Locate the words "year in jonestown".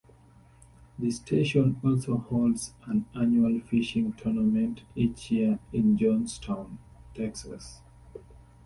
5.29-6.77